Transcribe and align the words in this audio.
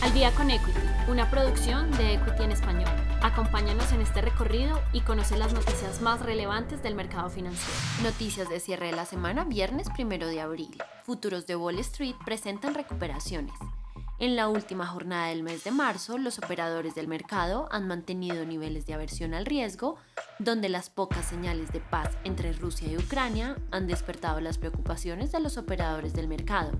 Al 0.00 0.14
día 0.14 0.30
con 0.32 0.48
Equity, 0.48 0.78
una 1.08 1.28
producción 1.28 1.90
de 1.92 2.14
Equity 2.14 2.44
en 2.44 2.52
español. 2.52 2.88
Acompáñanos 3.20 3.90
en 3.92 4.00
este 4.00 4.20
recorrido 4.20 4.80
y 4.92 5.00
conoce 5.00 5.36
las 5.36 5.52
noticias 5.52 6.00
más 6.00 6.20
relevantes 6.20 6.84
del 6.84 6.94
mercado 6.94 7.28
financiero. 7.30 7.74
Noticias 8.04 8.48
de 8.48 8.60
cierre 8.60 8.86
de 8.86 8.92
la 8.96 9.04
semana, 9.04 9.44
viernes 9.44 9.88
1 9.98 10.26
de 10.26 10.40
abril. 10.40 10.78
Futuros 11.04 11.46
de 11.46 11.56
Wall 11.56 11.80
Street 11.80 12.14
presentan 12.24 12.74
recuperaciones. 12.74 13.54
En 14.20 14.36
la 14.36 14.48
última 14.48 14.86
jornada 14.86 15.26
del 15.28 15.42
mes 15.42 15.64
de 15.64 15.72
marzo, 15.72 16.16
los 16.16 16.38
operadores 16.38 16.94
del 16.94 17.08
mercado 17.08 17.68
han 17.72 17.88
mantenido 17.88 18.44
niveles 18.46 18.86
de 18.86 18.94
aversión 18.94 19.34
al 19.34 19.46
riesgo, 19.46 19.96
donde 20.38 20.68
las 20.68 20.90
pocas 20.90 21.26
señales 21.26 21.72
de 21.72 21.80
paz 21.80 22.10
entre 22.22 22.52
Rusia 22.52 22.88
y 22.88 22.96
Ucrania 22.96 23.56
han 23.72 23.88
despertado 23.88 24.40
las 24.40 24.58
preocupaciones 24.58 25.32
de 25.32 25.40
los 25.40 25.56
operadores 25.56 26.14
del 26.14 26.28
mercado. 26.28 26.72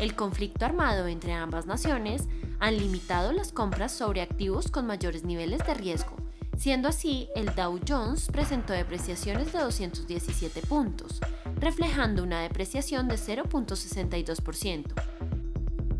El 0.00 0.14
conflicto 0.14 0.64
armado 0.64 1.08
entre 1.08 1.32
ambas 1.32 1.66
naciones 1.66 2.28
han 2.60 2.78
limitado 2.78 3.32
las 3.32 3.50
compras 3.50 3.90
sobre 3.92 4.20
activos 4.20 4.70
con 4.70 4.86
mayores 4.86 5.24
niveles 5.24 5.66
de 5.66 5.74
riesgo, 5.74 6.14
siendo 6.56 6.88
así 6.88 7.28
el 7.34 7.52
Dow 7.54 7.80
Jones 7.86 8.28
presentó 8.30 8.72
depreciaciones 8.72 9.52
de 9.52 9.58
217 9.58 10.62
puntos, 10.62 11.20
reflejando 11.56 12.22
una 12.22 12.40
depreciación 12.42 13.08
de 13.08 13.16
0.62%. 13.16 14.84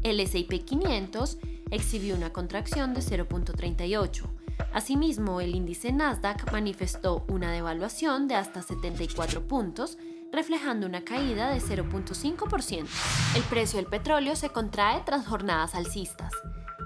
El 0.05 0.21
S&P 0.21 0.61
500 0.61 1.39
exhibió 1.71 2.15
una 2.15 2.33
contracción 2.33 2.95
de 2.95 3.01
0.38. 3.01 4.23
Asimismo, 4.73 5.41
el 5.41 5.57
índice 5.57 5.93
Nasdaq 5.93 6.53
manifestó 6.53 7.25
una 7.29 7.51
devaluación 7.51 8.29
de 8.29 8.37
hasta 8.37 8.63
74 8.63 9.47
puntos, 9.47 9.99
reflejando 10.33 10.87
una 10.87 11.05
caída 11.05 11.51
de 11.51 11.61
0.5%. 11.61 12.87
El 13.37 13.43
precio 13.45 13.79
del 13.79 13.87
petróleo 13.87 14.37
se 14.37 14.51
contrae 14.51 15.03
tras 15.05 15.27
jornadas 15.27 15.75
alcistas. 15.75 16.33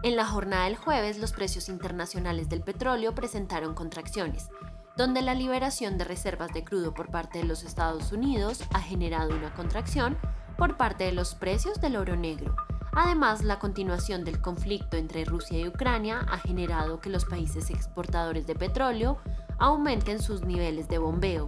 En 0.02 0.16
la 0.16 0.26
jornada 0.26 0.64
del 0.64 0.76
jueves, 0.76 1.18
los 1.18 1.32
precios 1.32 1.68
internacionales 1.68 2.48
del 2.48 2.62
petróleo 2.62 3.14
presentaron 3.14 3.74
contracciones, 3.74 4.48
donde 4.96 5.22
la 5.22 5.34
liberación 5.34 5.98
de 5.98 6.04
reservas 6.04 6.52
de 6.52 6.64
crudo 6.64 6.92
por 6.94 7.10
parte 7.10 7.38
de 7.38 7.44
los 7.44 7.62
Estados 7.62 8.12
Unidos 8.12 8.62
ha 8.74 8.80
generado 8.80 9.34
una 9.34 9.54
contracción 9.54 10.18
por 10.56 10.76
parte 10.76 11.04
de 11.04 11.12
los 11.12 11.34
precios 11.34 11.80
del 11.80 11.96
oro 11.96 12.16
negro, 12.16 12.54
Además, 12.94 13.42
la 13.42 13.58
continuación 13.58 14.22
del 14.22 14.42
conflicto 14.42 14.98
entre 14.98 15.24
Rusia 15.24 15.58
y 15.58 15.66
Ucrania 15.66 16.26
ha 16.30 16.36
generado 16.36 17.00
que 17.00 17.08
los 17.08 17.24
países 17.24 17.70
exportadores 17.70 18.46
de 18.46 18.54
petróleo 18.54 19.16
aumenten 19.58 20.20
sus 20.20 20.42
niveles 20.42 20.88
de 20.88 20.98
bombeo. 20.98 21.46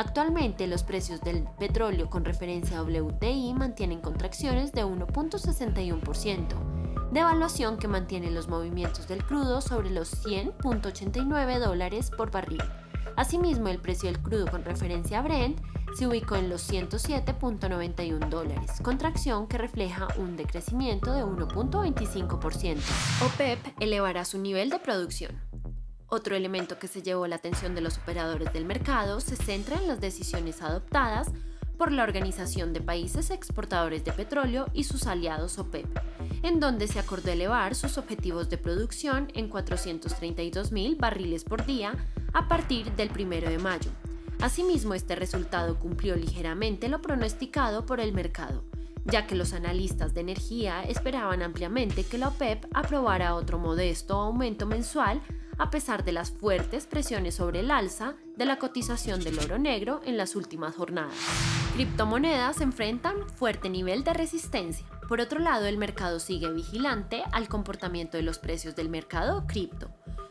Actualmente 0.00 0.66
los 0.66 0.82
precios 0.82 1.20
del 1.20 1.44
petróleo 1.58 2.08
con 2.08 2.24
referencia 2.24 2.78
a 2.78 2.82
WTI 2.84 3.52
mantienen 3.52 4.00
contracciones 4.00 4.72
de 4.72 4.82
1.61%, 4.82 7.10
devaluación 7.12 7.76
que 7.76 7.86
mantiene 7.86 8.30
los 8.30 8.48
movimientos 8.48 9.06
del 9.08 9.22
crudo 9.22 9.60
sobre 9.60 9.90
los 9.90 10.24
100.89 10.24 11.58
dólares 11.58 12.10
por 12.16 12.30
barril. 12.30 12.62
Asimismo, 13.16 13.68
el 13.68 13.78
precio 13.78 14.10
del 14.10 14.22
crudo 14.22 14.50
con 14.50 14.64
referencia 14.64 15.18
a 15.18 15.22
Brent 15.22 15.60
se 15.94 16.06
ubicó 16.06 16.36
en 16.36 16.48
los 16.48 16.66
107.91 16.72 18.26
dólares, 18.30 18.80
contracción 18.82 19.48
que 19.48 19.58
refleja 19.58 20.08
un 20.16 20.38
decrecimiento 20.38 21.12
de 21.12 21.26
1.25%. 21.26 22.78
OPEP 23.26 23.58
elevará 23.80 24.24
su 24.24 24.38
nivel 24.38 24.70
de 24.70 24.78
producción. 24.78 25.49
Otro 26.10 26.36
elemento 26.36 26.78
que 26.78 26.88
se 26.88 27.02
llevó 27.02 27.26
la 27.26 27.36
atención 27.36 27.74
de 27.74 27.80
los 27.80 27.98
operadores 27.98 28.52
del 28.52 28.64
mercado 28.64 29.20
se 29.20 29.36
centra 29.36 29.76
en 29.76 29.88
las 29.88 30.00
decisiones 30.00 30.60
adoptadas 30.60 31.28
por 31.78 31.92
la 31.92 32.02
Organización 32.02 32.72
de 32.72 32.80
Países 32.80 33.30
Exportadores 33.30 34.04
de 34.04 34.12
Petróleo 34.12 34.66
y 34.74 34.84
sus 34.84 35.06
aliados 35.06 35.58
OPEP, 35.58 35.86
en 36.42 36.60
donde 36.60 36.88
se 36.88 36.98
acordó 36.98 37.30
elevar 37.30 37.74
sus 37.74 37.96
objetivos 37.96 38.50
de 38.50 38.58
producción 38.58 39.28
en 39.34 39.48
432.000 39.48 40.98
barriles 40.98 41.44
por 41.44 41.64
día 41.64 41.94
a 42.34 42.48
partir 42.48 42.92
del 42.96 43.10
1 43.10 43.48
de 43.48 43.58
mayo, 43.58 43.90
Asimismo, 44.40 44.94
este 44.94 45.16
resultado 45.16 45.78
cumplió 45.78 46.16
ligeramente 46.16 46.88
lo 46.88 47.02
pronosticado 47.02 47.84
por 47.84 48.00
el 48.00 48.14
mercado, 48.14 48.64
ya 49.04 49.26
que 49.26 49.34
los 49.34 49.52
analistas 49.52 50.14
de 50.14 50.22
energía 50.22 50.82
esperaban 50.82 51.42
ampliamente 51.42 52.04
que 52.04 52.16
la 52.16 52.28
OPEP 52.28 52.64
aprobara 52.72 53.34
otro 53.34 53.58
modesto 53.58 54.14
aumento 54.14 54.64
mensual 54.64 55.20
a 55.60 55.70
pesar 55.70 56.04
de 56.04 56.12
las 56.12 56.30
fuertes 56.30 56.86
presiones 56.86 57.34
sobre 57.34 57.60
el 57.60 57.70
alza 57.70 58.14
de 58.36 58.46
la 58.46 58.58
cotización 58.58 59.22
del 59.22 59.38
oro 59.38 59.58
negro 59.58 60.00
en 60.06 60.16
las 60.16 60.34
últimas 60.34 60.74
jornadas. 60.74 61.14
Criptomonedas 61.74 62.62
enfrentan 62.62 63.28
fuerte 63.28 63.68
nivel 63.68 64.02
de 64.02 64.14
resistencia. 64.14 64.86
Por 65.06 65.20
otro 65.20 65.38
lado, 65.38 65.66
el 65.66 65.76
mercado 65.76 66.18
sigue 66.18 66.50
vigilante 66.50 67.22
al 67.32 67.48
comportamiento 67.48 68.16
de 68.16 68.22
los 68.22 68.38
precios 68.38 68.74
del 68.74 68.88
mercado 68.88 69.46
cripto, 69.46 69.90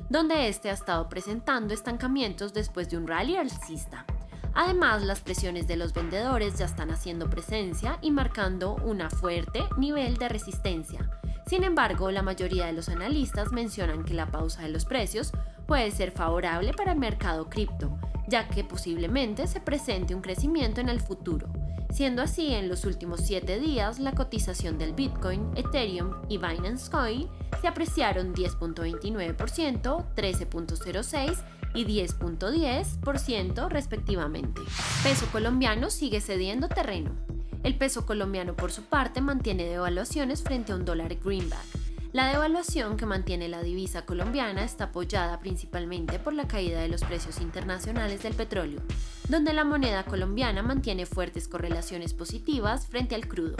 donde 0.10 0.48
este 0.48 0.72
ha 0.72 0.74
estado 0.74 1.08
presentando 1.10 1.76
estancamientos 1.76 2.52
después 2.52 2.90
de 2.90 2.98
un 2.98 3.08
rally 3.08 3.36
alcista. 3.36 4.08
Además, 4.56 5.04
las 5.04 5.22
presiones 5.22 5.68
de 5.68 5.78
los 5.78 5.94
vendedores 5.94 6.58
ya 6.58 6.66
están 6.66 6.90
haciendo 6.90 7.30
presencia 7.30 8.00
y 8.02 8.10
marcando 8.10 8.78
un 8.84 9.08
fuerte 9.12 9.64
nivel 9.78 10.18
de 10.18 10.28
resistencia. 10.28 11.19
Sin 11.50 11.64
embargo, 11.64 12.12
la 12.12 12.22
mayoría 12.22 12.68
de 12.68 12.74
los 12.74 12.90
analistas 12.90 13.52
mencionan 13.52 14.04
que 14.04 14.14
la 14.14 14.28
pausa 14.28 14.62
de 14.62 14.70
los 14.70 14.86
precios 14.86 15.32
puede 15.66 15.90
ser 15.90 16.12
favorable 16.12 16.74
para 16.76 16.92
el 16.92 17.00
mercado 17.00 17.50
cripto, 17.50 17.98
ya 18.28 18.48
que 18.48 18.64
posiblemente 18.64 19.48
se 19.48 19.60
presente 19.60 20.14
un 20.14 20.22
crecimiento 20.22 20.80
en 20.80 20.90
el 20.90 21.00
futuro. 21.00 21.52
Siendo 21.90 22.22
así, 22.22 22.54
en 22.54 22.70
los 22.70 22.86
últimos 22.86 23.22
7 23.22 23.60
días, 23.60 23.98
la 23.98 24.12
cotización 24.12 24.78
del 24.78 24.94
Bitcoin, 24.94 25.50
Ethereum 25.56 26.22
y 26.30 26.38
Binance 26.38 26.92
Coin 26.92 27.28
se 27.60 27.68
apreciaron 27.68 28.36
10.29%, 28.36 30.06
13.06% 30.16 31.44
y 31.74 31.86
10.10% 31.86 33.70
respectivamente. 33.70 34.62
Peso 35.02 35.26
colombiano 35.32 35.90
sigue 35.90 36.22
cediendo 36.22 36.70
terreno. 36.70 37.39
El 37.64 37.76
peso 37.76 38.06
colombiano 38.06 38.56
por 38.56 38.72
su 38.72 38.84
parte 38.84 39.22
mantiene 39.22 39.66
devaluaciones 39.66 40.44
frente 40.44 40.72
a 40.72 40.76
un 40.76 40.86
dólar 40.86 41.16
greenback. 41.16 41.66
La 42.12 42.28
devaluación 42.28 42.98
que 42.98 43.06
mantiene 43.06 43.50
la 43.50 43.62
divisa 43.62 44.04
colombiana 44.04 44.64
está 44.64 44.86
apoyada 44.86 45.40
principalmente 45.40 46.18
por 46.18 46.34
la 46.34 46.48
caída 46.48 46.82
de 46.82 46.88
los 46.88 47.02
precios 47.02 47.40
internacionales 47.40 48.24
del 48.24 48.34
petróleo, 48.34 48.82
donde 49.28 49.54
la 49.54 49.64
moneda 49.64 50.06
colombiana 50.06 50.64
mantiene 50.64 51.06
fuertes 51.06 51.48
correlaciones 51.48 52.16
positivas 52.16 52.88
frente 52.88 53.14
al 53.14 53.28
crudo. 53.28 53.58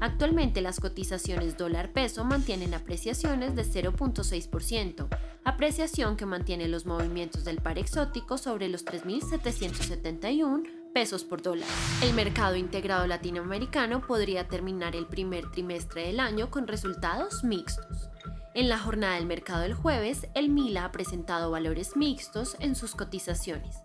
Actualmente 0.00 0.62
las 0.62 0.80
cotizaciones 0.80 1.58
dólar-peso 1.58 2.24
mantienen 2.24 2.72
apreciaciones 2.72 3.54
de 3.54 3.64
0.6%, 3.64 5.06
apreciación 5.44 6.16
que 6.16 6.24
mantiene 6.24 6.68
los 6.68 6.86
movimientos 6.86 7.44
del 7.44 7.60
par 7.60 7.78
exótico 7.78 8.38
sobre 8.38 8.70
los 8.70 8.86
3.771 8.86 10.79
pesos 10.92 11.24
por 11.24 11.42
dólar. 11.42 11.68
El 12.02 12.14
mercado 12.14 12.56
integrado 12.56 13.06
latinoamericano 13.06 14.00
podría 14.00 14.48
terminar 14.48 14.96
el 14.96 15.06
primer 15.06 15.50
trimestre 15.50 16.06
del 16.06 16.20
año 16.20 16.50
con 16.50 16.66
resultados 16.66 17.44
mixtos. 17.44 18.10
En 18.54 18.68
la 18.68 18.78
jornada 18.78 19.14
del 19.14 19.26
mercado 19.26 19.60
del 19.60 19.74
jueves, 19.74 20.26
el 20.34 20.48
MILA 20.48 20.86
ha 20.86 20.92
presentado 20.92 21.50
valores 21.50 21.96
mixtos 21.96 22.56
en 22.58 22.74
sus 22.74 22.94
cotizaciones. 22.94 23.76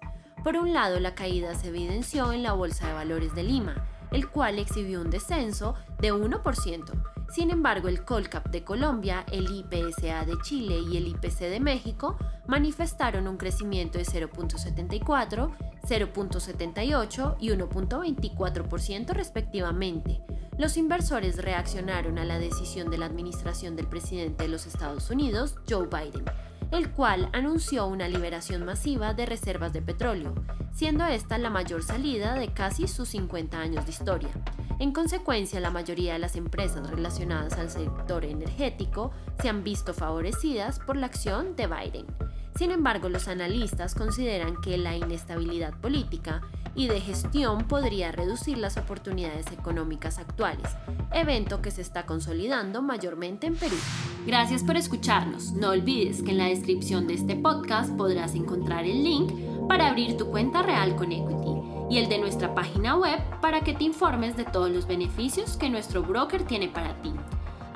Por 0.43 0.57
un 0.57 0.73
lado, 0.73 0.99
la 0.99 1.15
caída 1.15 1.55
se 1.55 1.69
evidenció 1.69 2.31
en 2.31 2.43
la 2.43 2.53
Bolsa 2.53 2.87
de 2.87 2.93
Valores 2.93 3.33
de 3.35 3.43
Lima, 3.43 3.87
el 4.11 4.29
cual 4.29 4.59
exhibió 4.59 5.01
un 5.01 5.09
descenso 5.09 5.75
de 5.99 6.13
1%. 6.13 7.15
Sin 7.29 7.51
embargo, 7.51 7.87
el 7.87 8.03
Colcap 8.05 8.49
de 8.49 8.63
Colombia, 8.63 9.25
el 9.31 9.49
IPSA 9.51 10.25
de 10.25 10.37
Chile 10.43 10.79
y 10.89 10.97
el 10.97 11.07
IPC 11.07 11.39
de 11.39 11.59
México 11.59 12.17
manifestaron 12.47 13.27
un 13.27 13.37
crecimiento 13.37 13.97
de 13.97 14.05
0.74, 14.05 15.51
0.78 15.85 17.35
y 17.39 17.49
1.24% 17.49 19.09
respectivamente. 19.13 20.21
Los 20.57 20.77
inversores 20.77 21.37
reaccionaron 21.37 22.17
a 22.17 22.25
la 22.25 22.39
decisión 22.39 22.89
de 22.89 22.97
la 22.97 23.07
administración 23.07 23.75
del 23.75 23.87
presidente 23.87 24.43
de 24.43 24.49
los 24.49 24.65
Estados 24.65 25.09
Unidos, 25.09 25.55
Joe 25.69 25.87
Biden, 25.87 26.25
el 26.71 26.91
cual 26.91 27.29
anunció 27.33 27.87
una 27.87 28.07
liberación 28.07 28.65
masiva 28.65 29.13
de 29.13 29.25
reservas 29.25 29.73
de 29.73 29.81
petróleo, 29.81 30.33
siendo 30.73 31.05
esta 31.05 31.37
la 31.37 31.49
mayor 31.49 31.83
salida 31.83 32.35
de 32.35 32.53
casi 32.53 32.87
sus 32.87 33.09
50 33.09 33.59
años 33.59 33.85
de 33.85 33.91
historia. 33.91 34.29
En 34.79 34.91
consecuencia, 34.91 35.59
la 35.59 35.71
mayoría 35.71 36.13
de 36.13 36.19
las 36.19 36.35
empresas 36.35 36.89
relacionadas 36.89 37.53
al 37.53 37.69
sector 37.69 38.25
energético 38.25 39.11
se 39.41 39.49
han 39.49 39.63
visto 39.63 39.93
favorecidas 39.93 40.79
por 40.79 40.97
la 40.97 41.05
acción 41.05 41.55
de 41.55 41.67
Biden. 41.67 42.05
Sin 42.55 42.71
embargo, 42.71 43.09
los 43.09 43.27
analistas 43.27 43.95
consideran 43.95 44.55
que 44.61 44.77
la 44.77 44.95
inestabilidad 44.95 45.73
política 45.81 46.41
y 46.73 46.87
de 46.87 47.01
gestión 47.01 47.67
podría 47.67 48.11
reducir 48.11 48.57
las 48.57 48.77
oportunidades 48.77 49.47
económicas 49.51 50.19
actuales, 50.19 50.69
evento 51.11 51.61
que 51.61 51.71
se 51.71 51.81
está 51.81 52.05
consolidando 52.05 52.81
mayormente 52.81 53.47
en 53.47 53.55
Perú. 53.55 53.75
Gracias 54.25 54.63
por 54.63 54.77
escucharnos. 54.77 55.51
No 55.53 55.69
olvides 55.69 56.21
que 56.21 56.31
en 56.31 56.37
la 56.37 56.47
descripción 56.47 57.07
de 57.07 57.15
este 57.15 57.35
podcast 57.35 57.91
podrás 57.95 58.35
encontrar 58.35 58.85
el 58.85 59.03
link 59.03 59.31
para 59.67 59.87
abrir 59.87 60.15
tu 60.17 60.27
cuenta 60.27 60.61
real 60.61 60.95
con 60.95 61.11
Equity 61.11 61.55
y 61.89 61.97
el 61.97 62.09
de 62.09 62.19
nuestra 62.19 62.53
página 62.55 62.97
web 62.97 63.19
para 63.41 63.61
que 63.61 63.73
te 63.73 63.83
informes 63.83 64.35
de 64.37 64.45
todos 64.45 64.69
los 64.69 64.87
beneficios 64.87 65.57
que 65.57 65.69
nuestro 65.69 66.03
broker 66.03 66.43
tiene 66.43 66.67
para 66.67 67.01
ti. 67.01 67.13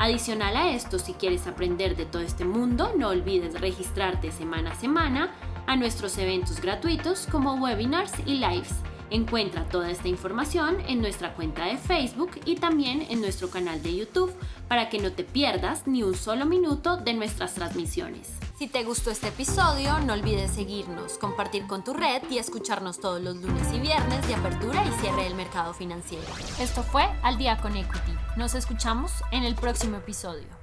Adicional 0.01 0.55
a 0.55 0.71
esto, 0.71 0.97
si 0.97 1.11
quieres 1.11 1.45
aprender 1.45 1.97
de 1.97 2.05
todo 2.05 2.21
este 2.21 2.45
mundo, 2.45 2.93
no 2.97 3.09
olvides 3.09 3.59
registrarte 3.59 4.31
semana 4.31 4.71
a 4.71 4.75
semana 4.75 5.33
a 5.67 5.75
nuestros 5.75 6.17
eventos 6.17 6.61
gratuitos 6.61 7.27
como 7.29 7.55
webinars 7.55 8.13
y 8.25 8.35
lives. 8.35 8.75
Encuentra 9.09 9.65
toda 9.65 9.91
esta 9.91 10.07
información 10.07 10.77
en 10.87 11.01
nuestra 11.01 11.33
cuenta 11.33 11.65
de 11.65 11.75
Facebook 11.75 12.31
y 12.45 12.55
también 12.55 13.07
en 13.09 13.19
nuestro 13.19 13.49
canal 13.49 13.83
de 13.83 13.97
YouTube 13.97 14.33
para 14.69 14.89
que 14.89 14.99
no 14.99 15.11
te 15.11 15.25
pierdas 15.25 15.85
ni 15.85 16.01
un 16.01 16.15
solo 16.15 16.45
minuto 16.45 16.95
de 16.95 17.13
nuestras 17.13 17.55
transmisiones. 17.55 18.39
Si 18.59 18.67
te 18.67 18.83
gustó 18.83 19.09
este 19.09 19.29
episodio, 19.29 20.01
no 20.01 20.11
olvides 20.11 20.51
seguirnos, 20.51 21.17
compartir 21.17 21.65
con 21.65 21.81
tu 21.81 21.93
red 21.93 22.21
y 22.29 22.39
escucharnos 22.39 22.99
todos 22.99 23.21
los 23.21 23.37
lunes 23.37 23.73
y 23.73 23.79
viernes 23.79 24.27
de 24.27 24.35
apertura 24.35 24.83
y 24.85 24.91
cierre 24.99 25.23
del 25.23 25.35
mercado 25.35 25.73
financiero. 25.73 26.27
Esto 26.59 26.83
fue 26.83 27.03
Al 27.23 27.37
Día 27.37 27.61
con 27.61 27.77
Equity. 27.77 28.11
Nos 28.35 28.55
escuchamos 28.55 29.13
en 29.31 29.45
el 29.45 29.55
próximo 29.55 29.95
episodio. 29.95 30.58